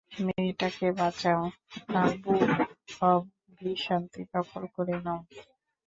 [0.25, 1.43] মেয়েটাকে বাঁচাও,
[1.95, 2.49] আর বুক
[3.03, 3.21] অব
[3.57, 5.19] ভিশান্তি দখল করে নাও।